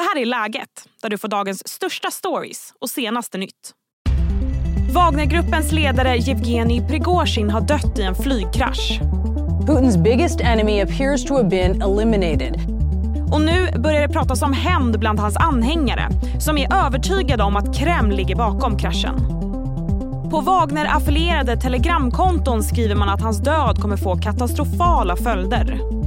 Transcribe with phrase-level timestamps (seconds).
[0.00, 0.68] Det här är Läget,
[1.02, 3.72] där du får dagens största stories och senaste nytt.
[4.94, 9.00] Wagnergruppens ledare Yevgeny Prigozjin har dött i en flygkrasch.
[9.66, 12.54] Putin's biggest enemy appears to have been eliminated.
[13.32, 16.08] Och nu börjar det pratas om hämnd bland hans anhängare
[16.40, 19.16] som är övertygade om att Kreml ligger bakom kraschen.
[20.30, 25.99] På Wagner-affilierade telegramkonton skriver man att hans död kommer få katastrofala följder.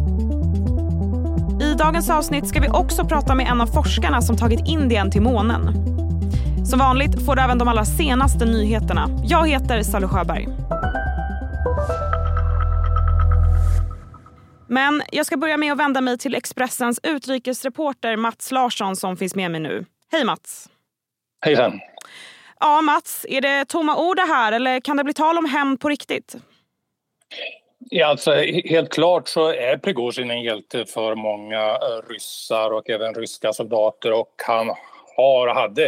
[1.73, 5.21] I dagens avsnitt ska vi också prata med en av forskarna som tagit Indien till
[5.21, 5.73] månen.
[6.65, 9.09] Som vanligt får du även de allra senaste nyheterna.
[9.23, 10.47] Jag heter Sally Sjöberg.
[14.67, 19.35] Men jag ska börja med att vända mig till Expressens utrikesreporter Mats Larsson som finns
[19.35, 19.85] med mig nu.
[20.11, 20.69] Hej Mats!
[21.45, 21.79] Hejsan!
[22.59, 25.79] Ja Mats, är det tomma ord det här eller kan det bli tal om hämnd
[25.79, 26.35] på riktigt?
[27.89, 28.31] Ja, alltså,
[28.65, 34.11] helt klart så är Prigozjin en hjälte för många eh, ryssar och även ryska soldater
[34.13, 34.69] och han
[35.17, 35.85] har och hade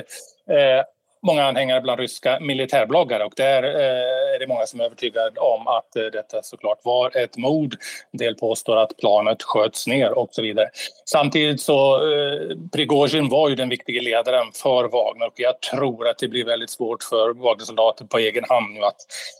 [0.49, 0.83] eh,
[1.25, 5.67] många anhängare bland ryska militärbloggare och där eh, är det många som är övertygade om
[5.67, 7.75] att eh, detta såklart var ett mord.
[8.11, 10.69] En del påstår att planet sköts ner och så vidare.
[11.05, 16.17] Samtidigt så eh, Prigozjin var ju den viktiga ledaren för Wagner och jag tror att
[16.17, 18.95] det blir väldigt svårt för Wagnersoldater på egen hand nu att,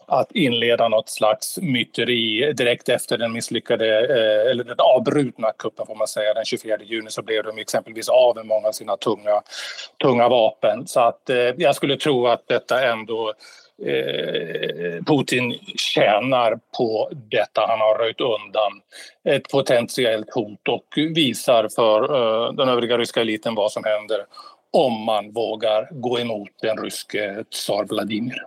[0.08, 3.86] att inleda något slags myteri direkt efter den misslyckade,
[4.52, 6.33] eller den avbrutna kuppen får man säga.
[6.33, 9.41] Den 24 juni så blev de exempelvis av med många av sina tunga,
[10.02, 10.88] tunga vapen.
[10.88, 11.22] Så att
[11.58, 13.34] jag jag skulle tro att detta ändå
[13.86, 17.66] eh, Putin tjänar på detta.
[17.68, 18.72] Han har röjt undan
[19.30, 24.26] ett potentiellt hot och visar för eh, den övriga ryska eliten vad som händer
[24.72, 28.44] om man vågar gå emot den ryske tsar Vladimir.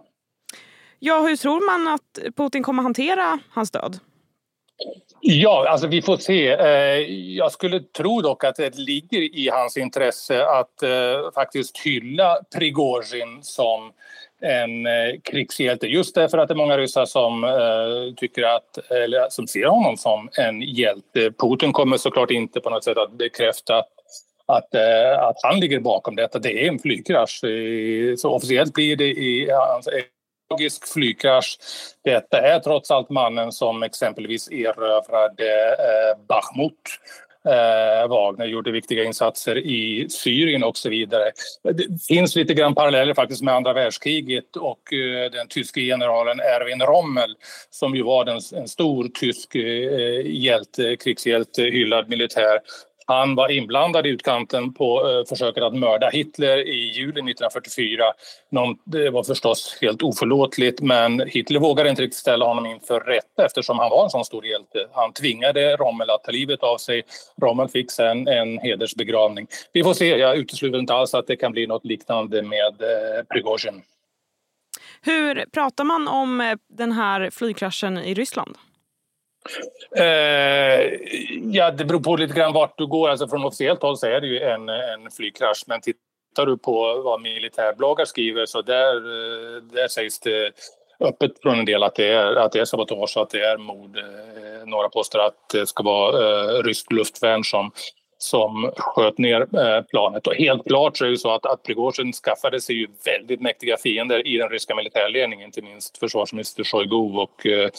[0.99, 3.99] Ja, hur tror man att Putin kommer hantera hans död?
[5.21, 6.49] Ja, alltså vi får se.
[6.49, 12.39] Eh, jag skulle tro dock att det ligger i hans intresse att eh, faktiskt hylla
[12.57, 13.93] Prigozjin som
[14.41, 17.47] en eh, krigshjälte just därför att det är många ryssar som
[18.17, 21.33] tycker att, eller som ser honom som en hjälte.
[21.43, 23.89] Putin kommer såklart inte på något sätt att bekräfta att
[24.51, 24.75] att,
[25.19, 26.39] att han ligger bakom detta.
[26.39, 27.41] Det är en flygkrasch.
[28.19, 29.89] Så officiellt blir det i hans
[30.49, 31.59] tragisk flygkrasch.
[32.05, 36.75] Detta är trots allt mannen som exempelvis erövrade eh, Bachmut.
[37.45, 41.31] Eh, Wagner gjorde viktiga insatser i Syrien och så vidare.
[41.63, 46.83] Det finns lite grann paralleller faktiskt med andra världskriget och eh, den tyske generalen Erwin
[46.83, 47.35] Rommel
[47.71, 52.61] som ju var den, en stor tysk eh, hjälte, krigshjälte, hyllad militär
[53.09, 58.05] han var inblandad i utkanten på eh, försöket att mörda Hitler i juli 1944.
[58.51, 63.47] Någon, det var förstås helt oförlåtligt men Hitler vågade inte riktigt ställa honom inför rätta
[63.47, 64.87] eftersom han var en sån stor hjälte.
[64.93, 67.03] Han tvingade Rommel att ta livet av sig.
[67.43, 69.47] Rommel fick sen en hedersbegravning.
[69.73, 73.25] Vi får se, jag utesluter inte alls att det kan bli något liknande med eh,
[73.33, 73.83] Prigozjin.
[75.03, 78.57] Hur pratar man om eh, den här flygkraschen i Ryssland?
[79.97, 80.99] Eh,
[81.53, 83.09] ja, det beror på lite grann vart du går.
[83.09, 85.65] Alltså från officiellt håll så är det ju en, en flygkrasch.
[85.67, 90.53] Men tittar du på vad militärbloggar skriver så där, eh, där sägs det
[91.01, 93.57] öppet från en del att det är, att det är sabotage och att det är
[93.59, 93.99] mord.
[93.99, 97.71] Eh, några påstår att det ska vara eh, ryskt luftvärn som
[98.19, 100.27] som sköt ner eh, planet.
[100.27, 103.77] Och helt klart så är det så att, att Prigozjin skaffade sig ju väldigt mäktiga
[103.77, 107.71] fiender i den ryska militärledningen, inte minst försvarsminister Sjojgu och Eh,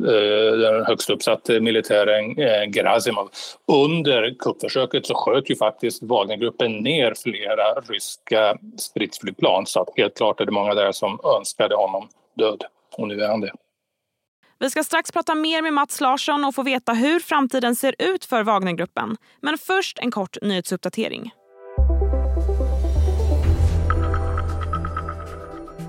[0.00, 3.30] Eh, den högst uppsatte militären eh, Gerasimov.
[3.66, 10.44] Under kuppförsöket så sköt ju faktiskt Wagnergruppen ner flera ryska stridsflygplan så helt klart är
[10.44, 12.64] det många där som önskade honom död.
[12.96, 13.52] Och nu är han det.
[14.58, 18.24] Vi ska strax prata mer med Mats Larsson och få veta hur framtiden ser ut
[18.24, 19.16] för Wagnergruppen.
[19.40, 21.32] Men först en kort nyhetsuppdatering.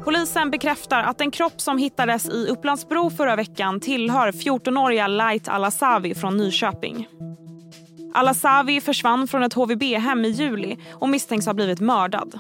[0.06, 6.16] Polisen bekräftar att den kropp som hittades i Upplandsbro förra veckan tillhör 14-åriga Light Alasavi
[6.16, 7.08] från Nyköping.
[8.14, 12.40] Alasavi försvann från ett HVB-hem i juli och misstänks ha blivit mördad.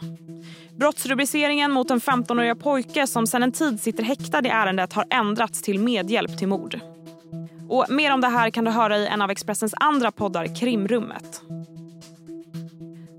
[0.79, 5.61] Brottsrubriceringen mot en 15-åriga pojke som sedan en tid sitter häktad i ärendet har ändrats
[5.61, 6.79] till medhjälp till mord.
[7.69, 11.41] Och mer om det här kan du höra i en av Expressens andra poddar, Krimrummet.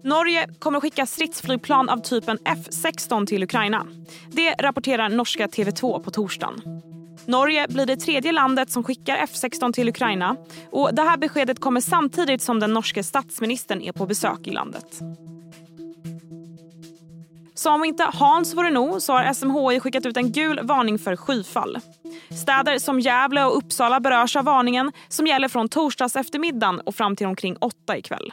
[0.07, 3.87] Norge kommer att skicka stridsflygplan av typen F16 till Ukraina.
[4.31, 6.83] Det rapporterar norska TV2 på torsdagen.
[7.25, 10.37] Norge blir det tredje landet som skickar F16 till Ukraina.
[10.71, 15.01] Och Det här beskedet kommer samtidigt som den norske statsministern är på besök i landet.
[17.55, 21.17] Som om inte Hans vore nog så har SMHI skickat ut en gul varning för
[21.17, 21.79] skyfall.
[22.43, 27.17] Städer som Gävle och Uppsala berörs av varningen som gäller från torsdags eftermiddagen och fram
[27.17, 28.33] till omkring åtta ikväll.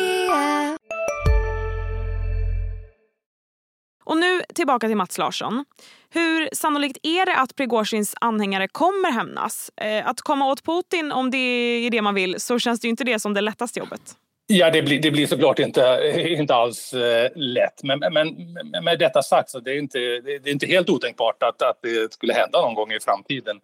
[4.61, 5.65] Tillbaka till Mats Larsson.
[6.09, 9.71] Hur sannolikt är det att Prigozjins anhängare kommer hämnas?
[9.77, 12.89] Eh, att komma åt Putin, om det är det man vill, så känns det ju
[12.89, 14.01] inte det som det lättaste jobbet.
[14.47, 15.81] Ja, det blir, det blir såklart inte,
[16.39, 17.83] inte alls eh, lätt.
[17.83, 18.35] Men, men
[18.83, 22.13] med detta sagt så det är inte, det är inte helt otänkbart att, att det
[22.13, 23.59] skulle hända någon gång i framtiden.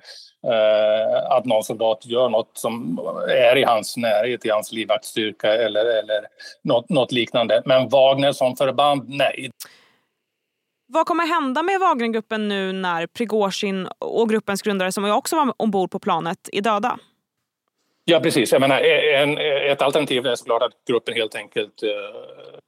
[0.48, 5.86] Eh, att någon soldat gör något som är i hans närhet, i hans livvaktsstyrka eller,
[5.86, 6.22] eller
[6.64, 7.62] något, något liknande.
[7.66, 9.50] Men Wagner som förband, nej.
[10.90, 15.92] Vad kommer hända med Wagnergruppen nu när Prigozjin och gruppens grundare som också var ombord
[15.92, 17.00] på planet är döda?
[18.06, 18.52] Ja, precis.
[18.52, 22.60] Jag menar, e- en, e- ett alternativ är såklart att gruppen helt enkelt eh,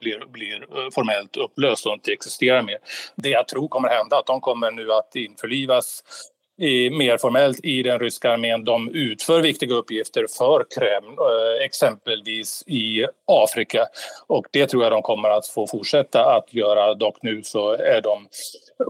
[0.00, 2.78] blir, blir eh, formellt upplöst och inte existerar mer.
[3.14, 6.02] Det jag tror kommer hända är att de kommer nu att införlivas
[6.58, 8.64] i, mer formellt i den ryska armén.
[8.64, 13.86] De utför viktiga uppgifter för Kreml, eh, exempelvis i Afrika.
[14.26, 16.94] Och det tror jag de kommer att få fortsätta att göra.
[16.94, 18.28] Dock nu så är de,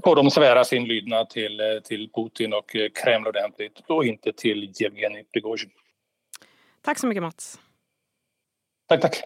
[0.05, 4.33] får de svära sin lydnad till, eh, till Putin och eh, Kreml ordentligt och inte
[4.33, 5.71] till Yevgenij Prigozjin.
[6.85, 7.61] Tack så mycket Mats.
[8.89, 9.23] Tack, tack.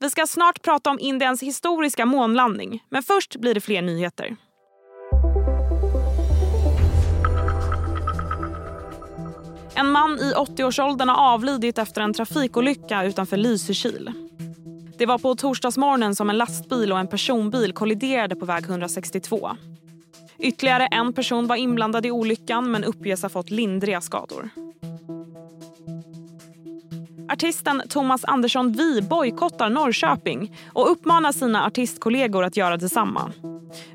[0.00, 4.36] Vi ska snart prata om Indiens historiska månlandning, men först blir det fler nyheter.
[9.78, 14.12] En man i 80-årsåldern har avlidit efter en trafikolycka utanför Lysekil.
[14.98, 19.50] Det var på torsdagsmorgonen som en lastbil och en personbil kolliderade på väg 162.
[20.38, 24.50] Ytterligare en person var inblandad i olyckan men uppges ha fått lindriga skador.
[27.32, 33.32] Artisten Thomas Andersson Vi bojkottar Norrköping och uppmanar sina artistkollegor att göra detsamma.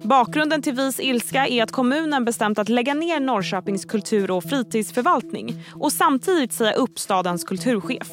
[0.02, 5.64] Bakgrunden till Vis ilska är att kommunen bestämt att lägga ner Norrköpings kultur och fritidsförvaltning
[5.76, 8.08] och samtidigt säga upp stadens kulturchef.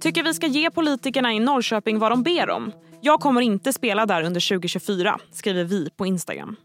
[0.00, 2.72] Tycker vi ska ge politikerna i Norrköping vad de ber om.
[3.00, 6.56] Jag kommer inte spela där under 2024, skriver Vi på Instagram.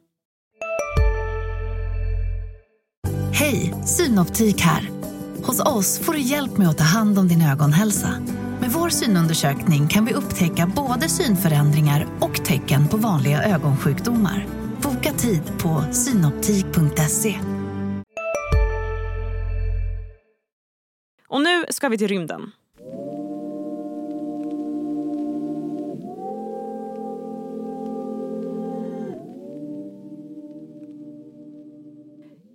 [3.34, 4.97] Hej, Synoptik här.
[5.48, 8.10] Hos oss får du hjälp med att ta hand om din ögonhälsa.
[8.60, 14.48] Med vår synundersökning kan vi upptäcka både synförändringar och tecken på vanliga ögonsjukdomar.
[14.82, 17.40] Boka tid på synoptik.se.
[21.28, 22.42] Och nu ska vi till rymden.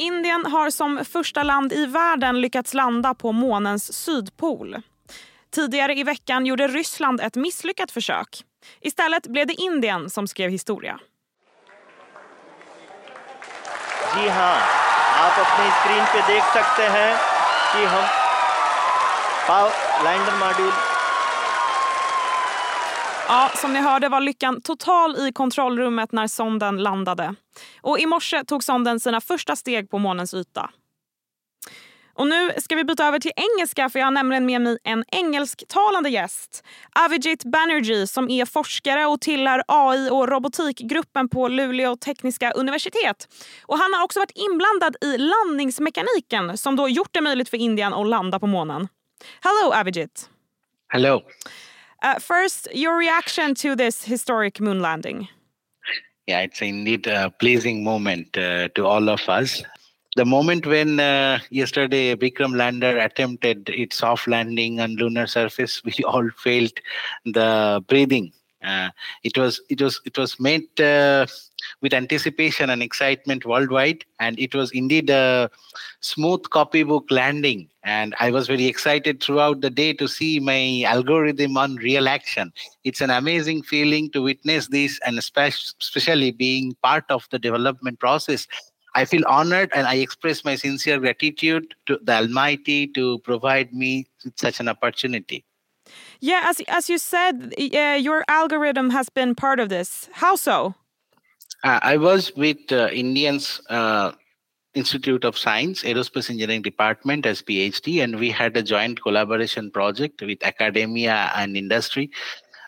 [0.01, 4.77] Indien har som första land i världen lyckats landa på månens sydpol.
[5.55, 8.43] Tidigare i veckan gjorde Ryssland ett misslyckat försök.
[8.81, 10.99] Istället blev det Indien som skrev historia.
[14.15, 14.57] जी हाँ
[15.23, 17.11] आप अपनी स्क्रीन पे देख सकते हैं
[17.71, 18.05] कि हम
[20.03, 20.71] lander module
[23.32, 27.34] Ja, som ni hörde var lyckan total i kontrollrummet när sonden landade.
[27.80, 30.70] Och I morse tog sonden sina första steg på månens yta.
[32.14, 35.04] Och Nu ska vi byta över till engelska för jag har nämligen med mig en
[35.08, 36.64] engelsktalande gäst.
[37.06, 43.28] Avijit Banerjee som är forskare och tillhör AI och robotikgruppen på Luleå tekniska universitet.
[43.62, 47.94] Och Han har också varit inblandad i landningsmekaniken som då gjort det möjligt för Indien
[47.94, 48.88] att landa på månen.
[49.40, 50.28] Hello Avijit.
[50.88, 51.22] Hello.
[52.02, 55.28] Uh, first, your reaction to this historic moon landing.
[56.26, 59.62] Yeah, it's indeed a pleasing moment uh, to all of us.
[60.16, 65.94] The moment when uh, yesterday Vikram lander attempted its soft landing on lunar surface, we
[66.04, 66.72] all felt
[67.24, 68.32] the breathing.
[68.64, 68.90] Uh,
[69.24, 71.26] it was it was it was made uh,
[71.80, 74.04] with anticipation and excitement worldwide.
[74.20, 75.50] And it was indeed a
[76.00, 77.68] smooth copybook landing.
[77.84, 82.52] And I was very excited throughout the day to see my algorithm on real action.
[82.84, 88.46] It's an amazing feeling to witness this, and especially being part of the development process.
[88.94, 94.06] I feel honored and I express my sincere gratitude to the Almighty to provide me
[94.24, 95.44] with such an opportunity.
[96.20, 100.08] Yeah, as as you said, uh, your algorithm has been part of this.
[100.12, 100.74] How so?
[101.64, 104.12] Uh, I was with uh, Indians uh,
[104.74, 110.22] Institute of Science, Aerospace Engineering Department as PhD, and we had a joint collaboration project
[110.22, 112.10] with academia and industry,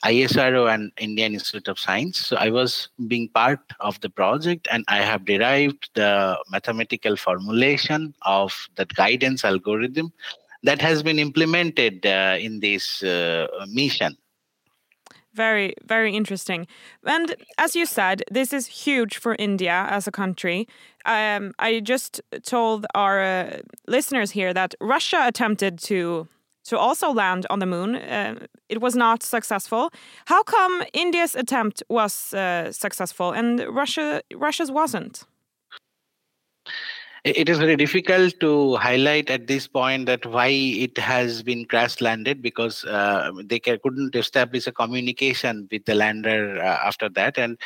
[0.05, 2.19] ISRO and Indian Institute of Science.
[2.19, 8.15] So I was being part of the project, and I have derived the mathematical formulation
[8.23, 10.13] of that guidance algorithm
[10.63, 14.17] that has been implemented uh, in this uh, mission.
[15.35, 16.67] Very, very interesting.
[17.05, 20.69] And as you said, this is huge for India as a country.
[21.05, 26.29] Um, I just told our uh, listeners here that Russia attempted to
[26.69, 27.95] to also land on the moon.
[27.95, 29.91] Uh, it was not successful.
[30.25, 35.25] How come India's attempt was uh, successful and Russia Russia's wasn't?
[37.25, 42.03] It is very difficult to highlight at this point that why it has been crash
[42.03, 47.39] landed because uh, they couldn't establish a communication with the lander uh, after that.
[47.39, 47.57] And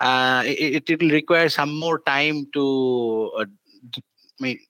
[0.00, 3.44] uh, it, will require some more time to uh,
[4.40, 4.60] make,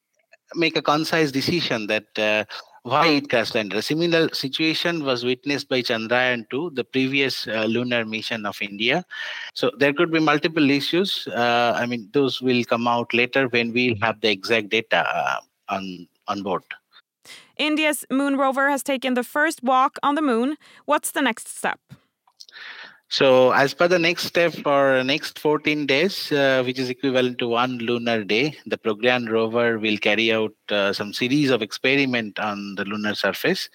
[0.57, 2.45] make a concise decision that uh,
[2.85, 3.79] why it crashed landed.
[3.79, 9.05] A similar situation was witnessed by Chandrayaan 2, the previous uh, lunar mission of India.
[9.55, 11.27] So there could be multiple issues.
[11.27, 15.41] Uh, I mean, those will come out later when we have the exact data uh,
[15.71, 16.63] on on board.
[17.57, 20.57] India's moon rover has taken the first walk on the moon.
[20.85, 21.81] What's the next step?
[23.17, 27.47] So, as per the next step for next 14 days, uh, which is equivalent to
[27.47, 32.75] one lunar day, the Pragyan rover will carry out uh, some series of experiment on
[32.75, 33.71] the lunar surface.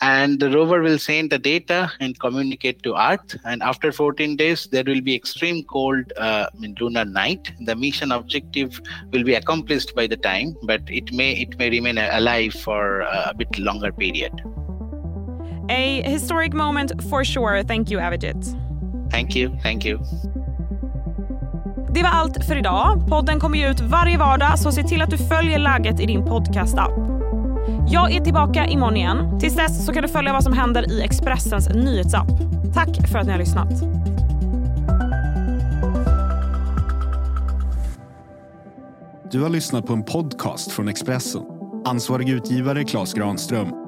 [0.00, 3.36] And the rover will send the data and communicate to Earth.
[3.44, 6.46] And after 14 days, there will be extreme cold uh,
[6.80, 7.52] lunar night.
[7.66, 8.80] The mission objective
[9.12, 13.34] will be accomplished by the time, but it may it may remain alive for a
[13.36, 14.32] bit longer period.
[15.68, 17.62] A historic moment for sure.
[17.62, 18.61] Thank you, Avijit.
[19.12, 19.58] Thank you.
[19.62, 19.98] Thank you.
[21.94, 23.08] Det var allt för idag.
[23.08, 26.24] Podden kommer ju ut varje vardag så se till att du följer läget i din
[26.24, 26.92] podcast-app.
[27.88, 29.40] Jag är tillbaka imorgon igen.
[29.40, 32.28] Tills dess så kan du följa vad som händer i Expressens nyhetsapp.
[32.74, 33.68] Tack för att ni har lyssnat.
[39.30, 41.42] Du har lyssnat på en podcast från Expressen.
[41.84, 43.81] Ansvarig utgivare Klas Granström